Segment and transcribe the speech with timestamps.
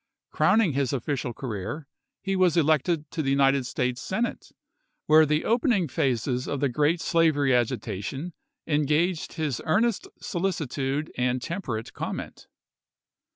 [0.31, 1.87] Crowning his official career,
[2.23, 4.51] he was elected to the United States Senate,
[5.05, 8.33] where the opening phases of the great slavery agitation
[8.65, 12.47] engaged his earnest solicitude and temperate comment.